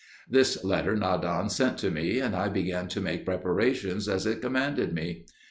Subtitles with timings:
[0.27, 4.93] This letter Nadan sent to me, and I began to make preparations as it commanded
[4.95, 5.27] me.